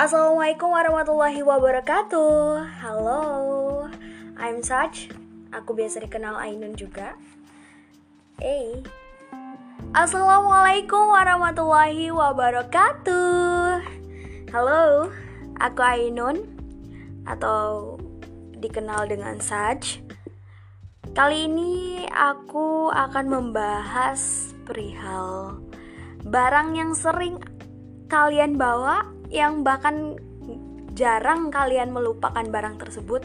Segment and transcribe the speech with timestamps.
[0.00, 2.56] Assalamualaikum warahmatullahi wabarakatuh.
[2.80, 3.20] Halo,
[4.40, 5.12] I'm Saj.
[5.52, 7.20] Aku biasa dikenal Ainun juga.
[8.40, 8.80] Hey.
[9.92, 13.84] Assalamualaikum warahmatullahi wabarakatuh.
[14.48, 15.12] Halo,
[15.60, 16.48] aku Ainun
[17.28, 18.00] Atau
[18.56, 20.00] dikenal dengan Saj.
[21.12, 25.60] Kali ini aku akan membahas perihal
[26.24, 27.36] barang yang sering
[28.08, 30.18] kalian bawa yang bahkan
[30.98, 33.22] jarang kalian melupakan barang tersebut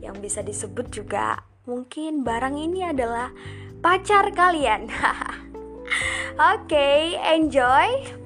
[0.00, 3.30] yang bisa disebut juga mungkin barang ini adalah
[3.84, 4.88] pacar kalian.
[6.40, 7.00] Oke, okay,
[7.36, 8.16] enjoy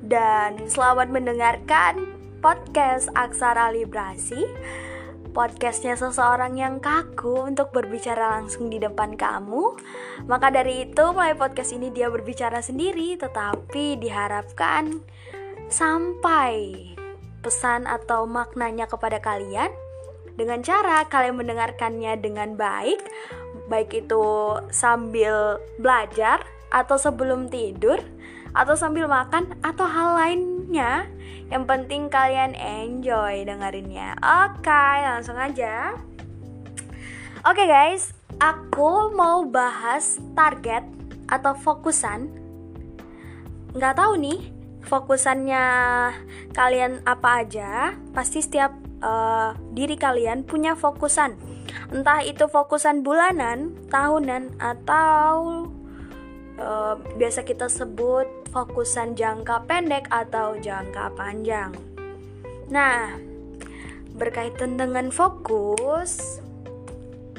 [0.00, 2.08] dan selamat mendengarkan
[2.40, 4.40] podcast Aksara Librasi.
[5.36, 9.76] Podcastnya seseorang yang kaku untuk berbicara langsung di depan kamu.
[10.24, 15.04] Maka dari itu, mulai podcast ini dia berbicara sendiri, tetapi diharapkan
[15.68, 16.94] sampai
[17.42, 19.70] pesan atau maknanya kepada kalian
[20.36, 23.00] dengan cara kalian mendengarkannya dengan baik,
[23.72, 28.02] baik itu sambil belajar atau sebelum tidur
[28.52, 31.08] atau sambil makan atau hal lainnya.
[31.48, 34.18] Yang penting kalian enjoy dengerinnya.
[34.18, 35.94] Oke, langsung aja.
[37.46, 38.10] Oke guys,
[38.42, 40.82] aku mau bahas target
[41.30, 42.28] atau fokusan.
[43.72, 44.55] Nggak tahu nih,
[44.86, 45.64] fokusannya
[46.54, 48.70] kalian apa aja, pasti setiap
[49.02, 51.34] uh, diri kalian punya fokusan.
[51.90, 55.66] Entah itu fokusan bulanan, tahunan, atau
[56.62, 61.74] uh, biasa kita sebut fokusan jangka pendek atau jangka panjang.
[62.70, 63.18] Nah,
[64.14, 66.38] berkaitan dengan fokus,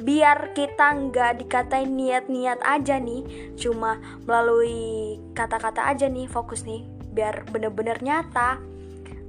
[0.03, 7.49] biar kita nggak dikatain niat-niat aja nih, cuma melalui kata-kata aja nih fokus nih biar
[7.49, 8.61] bener-bener nyata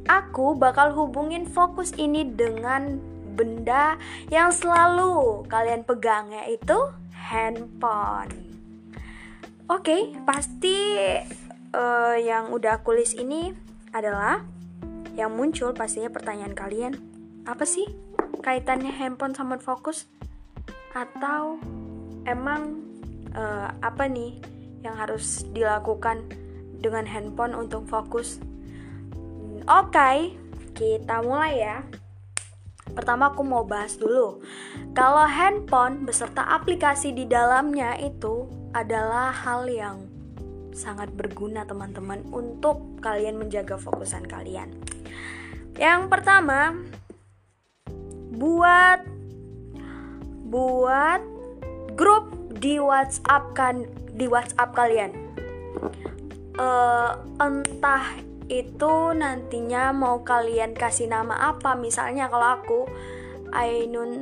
[0.09, 3.01] aku bakal hubungin fokus ini dengan
[3.33, 3.97] benda
[4.33, 6.75] yang selalu kalian pegang yaitu
[7.13, 8.33] handphone.
[9.69, 10.97] Oke okay, pasti
[11.77, 13.53] uh, yang udah kulis ini
[13.93, 14.43] adalah
[15.15, 16.93] yang muncul pastinya pertanyaan kalian.
[17.45, 17.85] Apa sih
[18.41, 20.09] kaitannya handphone sama fokus?
[20.97, 21.61] Atau
[22.25, 22.81] emang
[23.37, 24.41] uh, apa nih
[24.81, 26.48] yang harus dilakukan
[26.79, 28.39] dengan handphone untuk fokus.
[29.69, 30.17] Oke, okay,
[30.73, 31.77] kita mulai ya.
[32.95, 34.41] Pertama aku mau bahas dulu.
[34.97, 40.09] Kalau handphone beserta aplikasi di dalamnya itu adalah hal yang
[40.73, 44.73] sangat berguna teman-teman untuk kalian menjaga fokusan kalian.
[45.77, 46.75] Yang pertama,
[48.35, 49.03] buat
[50.49, 51.21] buat
[51.93, 53.85] grup di WhatsApp kan
[54.17, 55.13] di WhatsApp kalian
[56.59, 61.77] uh, entah itu nantinya mau kalian kasih nama apa.
[61.79, 62.81] Misalnya kalau aku
[63.55, 64.13] Ainun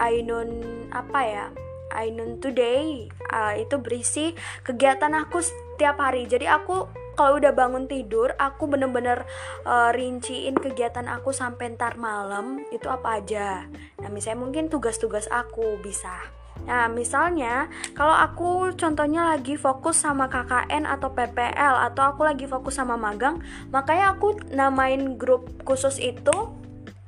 [0.00, 0.50] Ainun
[0.90, 1.46] apa ya?
[1.92, 3.06] Ainun today.
[3.28, 4.32] Uh, itu berisi
[4.64, 6.24] kegiatan aku setiap hari.
[6.24, 9.28] Jadi aku kalau udah bangun tidur aku bener-bener
[9.68, 12.64] uh, rinciin kegiatan aku sampai ntar malam.
[12.72, 13.68] Itu apa aja?
[14.00, 20.86] Nah misalnya mungkin tugas-tugas aku bisa Nah, misalnya kalau aku contohnya lagi fokus sama KKN
[20.86, 23.42] atau PPL atau aku lagi fokus sama magang,
[23.74, 26.62] makanya aku namain grup khusus itu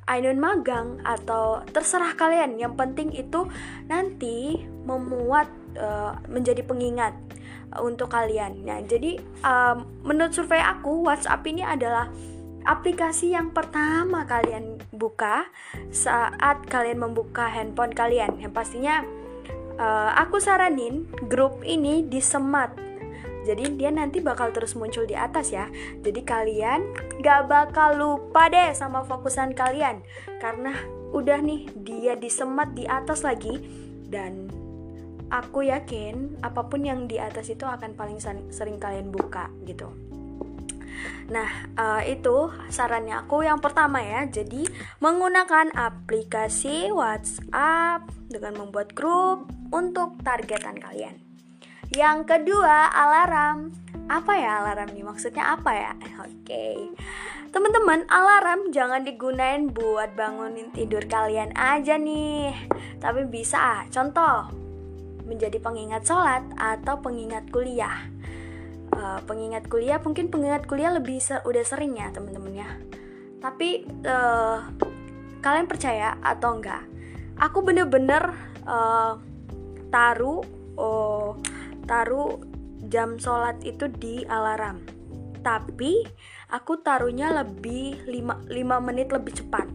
[0.05, 2.61] Ainun Magang atau terserah kalian.
[2.61, 3.49] Yang penting itu
[3.89, 5.49] nanti memuat
[5.81, 7.17] uh, menjadi pengingat
[7.81, 8.61] untuk kalian.
[8.63, 12.13] Nah, jadi um, menurut survei aku WhatsApp ini adalah
[12.65, 15.49] aplikasi yang pertama kalian buka
[15.89, 18.37] saat kalian membuka handphone kalian.
[18.37, 19.01] Yang pastinya
[19.79, 22.85] uh, aku saranin grup ini disemat
[23.45, 25.69] jadi dia nanti bakal terus muncul di atas ya.
[26.01, 26.81] Jadi kalian
[27.21, 30.01] gak bakal lupa deh sama fokusan kalian.
[30.41, 30.73] Karena
[31.13, 33.61] udah nih dia disemat di atas lagi.
[34.09, 34.49] Dan
[35.29, 38.17] aku yakin apa pun yang di atas itu akan paling
[38.49, 39.89] sering kalian buka gitu
[41.29, 44.25] Nah, uh, itu sarannya aku yang pertama ya.
[44.29, 44.67] Jadi,
[45.01, 51.17] menggunakan aplikasi WhatsApp dengan membuat grup untuk targetan kalian.
[51.93, 53.73] Yang kedua, alarm.
[54.05, 55.05] Apa ya alarm nih?
[55.05, 55.91] Maksudnya apa ya?
[56.25, 56.45] Oke.
[56.45, 56.77] Okay.
[57.49, 62.51] Teman-teman, alarm jangan digunain buat bangunin tidur kalian aja nih.
[62.99, 64.51] Tapi bisa, contoh,
[65.25, 68.05] menjadi pengingat sholat atau pengingat kuliah
[69.05, 72.69] uh, pengingat kuliah mungkin pengingat kuliah lebih ser udah sering ya temen-temen ya
[73.37, 74.65] tapi uh,
[75.45, 76.81] kalian percaya atau enggak
[77.37, 78.33] aku bener-bener
[78.65, 79.21] uh,
[79.93, 80.41] taruh
[80.75, 81.37] oh,
[81.85, 82.41] taruh
[82.89, 84.83] jam sholat itu di alarm.
[85.41, 86.05] Tapi
[86.49, 89.67] aku taruhnya lebih 5, 5 menit lebih cepat.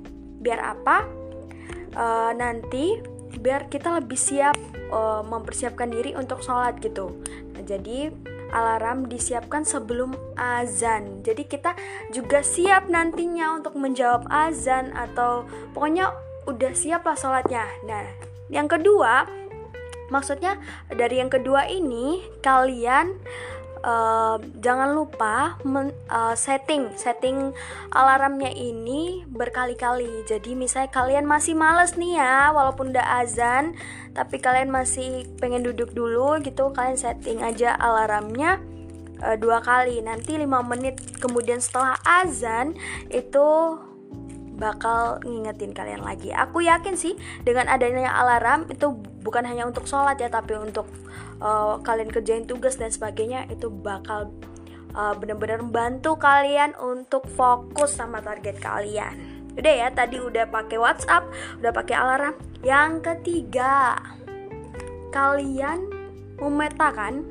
[0.42, 1.06] Biar apa?
[1.94, 3.02] Uh, nanti
[3.38, 4.54] biar kita lebih siap
[4.90, 7.14] uh, mempersiapkan diri untuk sholat gitu.
[7.54, 8.10] Nah, jadi
[8.50, 11.22] alarm disiapkan sebelum azan.
[11.26, 11.74] Jadi kita
[12.14, 16.12] juga siap nantinya untuk menjawab azan atau pokoknya
[16.46, 17.64] udah siap lah sholatnya.
[17.86, 18.06] Nah,
[18.50, 19.26] yang kedua,
[20.10, 20.58] maksudnya
[20.90, 23.14] dari yang kedua ini kalian
[23.84, 27.52] uh, jangan lupa men, uh, setting setting
[27.92, 30.24] alarmnya ini berkali-kali.
[30.28, 33.76] Jadi misalnya kalian masih males nih ya, walaupun udah azan,
[34.12, 38.60] tapi kalian masih pengen duduk dulu gitu, kalian setting aja alarmnya
[39.24, 40.00] uh, dua kali.
[40.04, 42.76] Nanti 5 menit kemudian setelah azan
[43.08, 43.78] itu
[44.60, 46.36] bakal ngingetin kalian lagi.
[46.36, 50.88] Aku yakin sih dengan adanya alarm itu bukan hanya untuk sholat ya, tapi untuk
[51.40, 54.32] uh, kalian kerjain tugas dan sebagainya itu bakal
[54.96, 59.14] uh, benar-benar membantu kalian untuk fokus sama target kalian.
[59.54, 61.28] Udah ya, tadi udah pakai WhatsApp,
[61.60, 62.34] udah pakai alarm.
[62.60, 63.98] Yang ketiga,
[65.10, 65.90] kalian
[66.38, 67.26] memetakan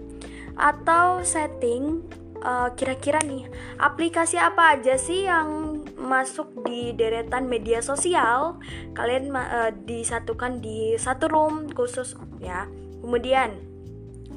[0.60, 2.04] atau setting
[2.44, 3.48] uh, kira-kira nih
[3.80, 5.69] aplikasi apa aja sih yang
[6.10, 8.58] masuk di deretan media sosial
[8.98, 12.66] kalian uh, disatukan di satu room khusus ya.
[13.06, 13.54] Kemudian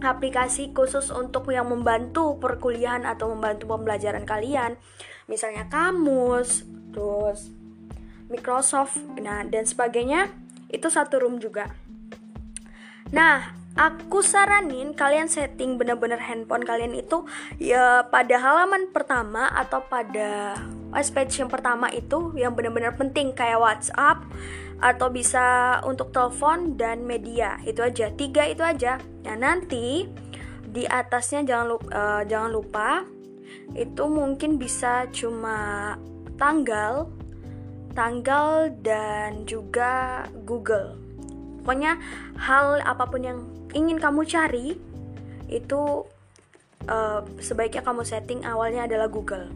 [0.04, 4.74] aplikasi khusus untuk yang membantu perkuliahan atau membantu pembelajaran kalian
[5.30, 7.54] misalnya kamus terus
[8.26, 10.28] Microsoft nah dan sebagainya
[10.68, 11.70] itu satu room juga.
[13.14, 17.24] Nah Aku saranin kalian setting bener-bener handphone kalian itu
[17.56, 20.60] ya pada halaman pertama atau pada
[20.92, 24.28] page yang pertama itu yang bener-bener penting kayak WhatsApp
[24.82, 28.98] atau bisa untuk telepon dan media itu aja tiga itu aja.
[29.24, 30.10] Nah nanti
[30.72, 32.88] di atasnya jangan lupa, uh, eh, jangan lupa
[33.72, 35.94] itu mungkin bisa cuma
[36.36, 37.08] tanggal,
[37.96, 40.98] tanggal dan juga Google.
[41.62, 41.96] Pokoknya
[42.36, 43.38] hal apa pun yang
[43.70, 44.74] ingin kamu cari
[45.46, 46.04] itu
[46.90, 49.52] uh, sebaiknya kamu setting awalnya adalah Google.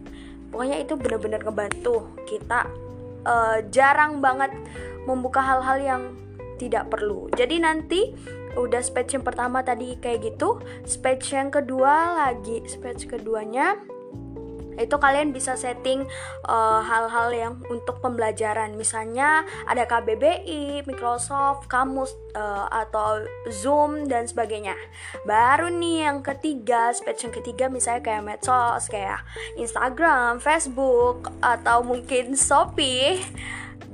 [0.50, 2.70] Pokoknya itu benar-benar ngebantu kita
[3.26, 4.54] uh, jarang banget
[5.04, 6.02] membuka hal-hal yang
[6.56, 7.28] tidak perlu.
[7.36, 8.00] Jadi nanti
[8.56, 10.58] udah speech yang pertama tadi kayak gitu,
[10.88, 13.76] speech yang kedua lagi, speech keduanya
[14.76, 16.04] itu kalian bisa setting
[16.44, 24.28] eh, hal-hal uh, yang untuk pembelajaran misalnya ada KBBI, Microsoft, Kamus uh, atau Zoom dan
[24.28, 24.76] sebagainya.
[25.24, 29.24] Baru nih yang ketiga, speech yang ketiga misalnya kayak medsos kayak
[29.56, 33.24] Instagram, Facebook atau mungkin Shopee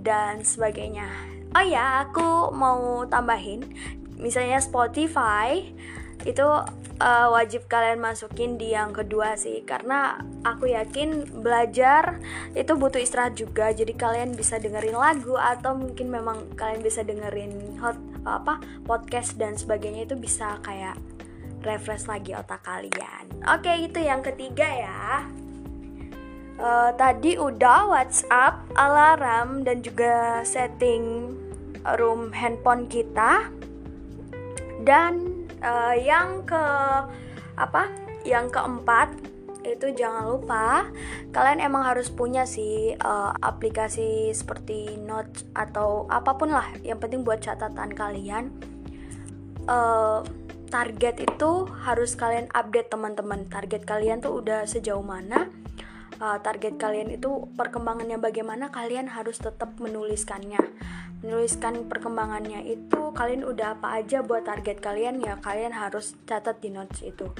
[0.02, 1.06] dan sebagainya.
[1.52, 3.62] Oh ya, aku mau tambahin
[4.16, 5.60] misalnya Spotify
[6.22, 6.46] itu
[7.02, 9.62] uh, wajib kalian masukin di yang kedua sih.
[9.66, 12.22] Karena aku yakin belajar
[12.54, 13.74] itu butuh istirahat juga.
[13.74, 19.58] Jadi kalian bisa dengerin lagu atau mungkin memang kalian bisa dengerin hot apa podcast dan
[19.58, 20.94] sebagainya itu bisa kayak
[21.66, 23.26] refresh lagi otak kalian.
[23.46, 25.26] Oke itu yang ketiga ya.
[26.62, 31.34] Uh, tadi udah WhatsApp alarm dan juga setting
[31.98, 33.50] room handphone kita.
[34.82, 35.31] Dan
[35.62, 36.64] uh, yang ke
[37.56, 37.88] apa?
[38.22, 39.08] Yang keempat
[39.62, 40.90] itu jangan lupa
[41.30, 47.22] kalian emang harus punya sih uh, aplikasi seperti notes atau apa pun lah yang penting
[47.22, 48.50] buat catatan kalian.
[49.70, 50.26] Uh,
[50.66, 53.46] target itu harus kalian update teman-teman.
[53.46, 55.46] Target kalian tuh udah sejauh mana
[56.22, 60.62] target kalian itu perkembangannya bagaimana kalian harus tetap menuliskannya
[61.22, 66.74] menuliskan perkembangannya itu kalian udah apa aja buat target kalian ya kalian harus catat di
[66.74, 67.30] notes itu.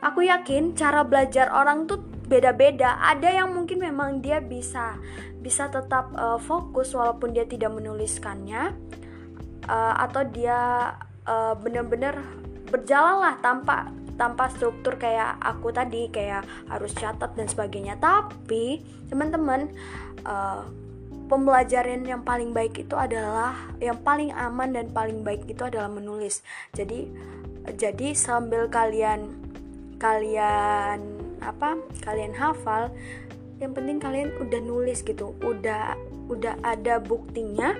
[0.00, 2.96] Aku yakin cara belajar orang tuh beda-beda.
[3.04, 4.96] Ada yang mungkin memang dia bisa
[5.40, 8.72] bisa tetap uh, fokus walaupun dia tidak menuliskannya
[9.68, 10.92] uh, atau dia
[11.28, 12.16] uh, bener-bener
[12.72, 17.96] berjalan lah tanpa tanpa struktur kayak aku tadi kayak harus catat dan sebagainya.
[18.00, 19.68] Tapi teman-teman
[20.24, 20.64] uh,
[21.30, 26.42] pembelajaran yang paling baik itu adalah yang paling aman dan paling baik itu adalah menulis.
[26.74, 27.06] Jadi
[27.78, 29.30] jadi sambil kalian
[30.02, 30.98] kalian
[31.38, 32.90] apa kalian hafal
[33.62, 35.38] yang penting kalian udah nulis gitu.
[35.46, 35.94] Udah
[36.26, 37.78] udah ada buktinya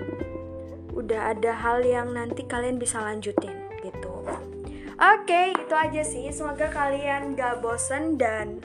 [0.94, 4.22] udah ada hal yang nanti kalian bisa lanjutin gitu.
[5.00, 6.28] Oke, okay, itu aja sih.
[6.28, 8.60] Semoga kalian gak bosen dan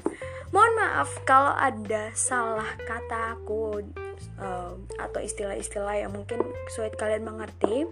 [0.56, 3.84] mohon maaf kalau ada salah kata aku
[4.40, 6.40] uh, atau istilah-istilah yang mungkin
[6.72, 7.84] sulit kalian mengerti.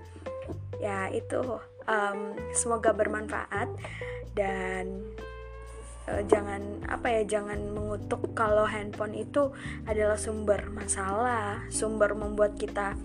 [0.80, 1.60] Ya, itu
[1.92, 2.20] um,
[2.56, 3.68] semoga bermanfaat.
[4.32, 5.04] Dan
[6.08, 9.52] uh, jangan apa ya jangan mengutuk kalau handphone itu
[9.84, 12.96] adalah sumber masalah sumber membuat kita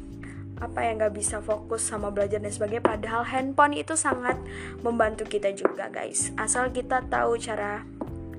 [0.59, 2.87] apa yang nggak bisa fokus sama belajar dan sebagainya.
[2.87, 4.39] Padahal handphone itu sangat
[4.87, 6.31] membantu kita juga guys.
[6.39, 7.83] Asal kita tahu cara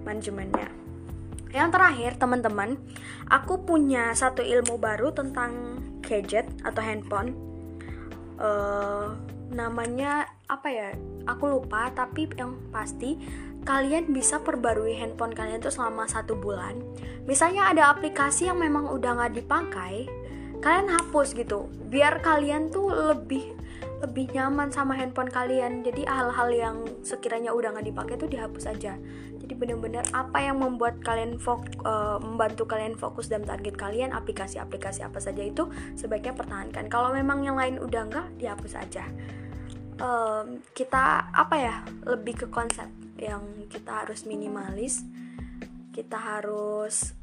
[0.07, 0.88] manajemennya
[1.49, 2.77] yang terakhir teman-teman
[3.25, 7.33] aku punya satu ilmu baru tentang gadget atau handphone.
[8.39, 9.17] Uh,
[9.49, 10.89] namanya apa ya
[11.25, 13.17] aku lupa tapi yang pasti
[13.65, 16.79] kalian bisa perbarui handphone kalian tuh selama satu bulan.
[17.25, 20.07] Misalnya ada aplikasi yang memang udah nggak dipakai
[20.61, 21.67] kalian hapus gitu.
[21.89, 23.57] Biar kalian tuh lebih
[23.99, 25.83] lebih nyaman sama handphone kalian.
[25.83, 28.95] Jadi hal-hal yang sekiranya udah nggak dipakai tuh dihapus aja
[29.49, 35.01] jadi bener-bener apa yang membuat kalian fok uh, membantu kalian fokus dan target kalian aplikasi-aplikasi
[35.01, 35.65] apa saja itu
[35.97, 36.85] sebaiknya pertahankan.
[36.85, 39.09] Kalau memang yang lain udah nggak dihapus aja.
[39.97, 42.85] Um, kita apa ya lebih ke konsep
[43.17, 43.41] yang
[43.73, 45.01] kita harus minimalis.
[45.97, 47.17] Kita harus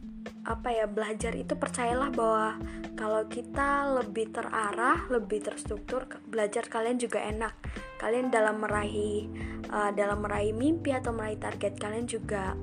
[0.47, 2.59] apa ya belajar itu percayalah bahwa
[2.97, 7.53] kalau kita lebih terarah, lebih terstruktur, belajar kalian juga enak.
[8.01, 9.29] Kalian dalam meraih
[9.69, 12.57] uh, dalam meraih mimpi atau meraih target kalian juga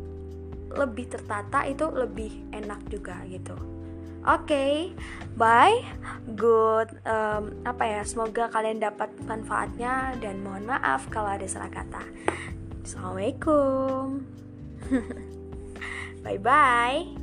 [0.74, 3.54] lebih tertata itu lebih enak juga gitu.
[4.24, 4.76] Oke, okay,
[5.36, 5.84] bye,
[6.40, 8.02] good, um, apa ya?
[8.08, 12.00] Semoga kalian dapat manfaatnya dan mohon maaf kalau ada salah kata.
[12.88, 14.24] Assalamualaikum,
[16.24, 17.23] bye bye.